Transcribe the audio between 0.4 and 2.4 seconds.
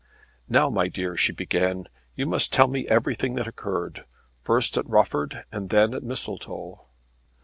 "Now, my dear," she began, "you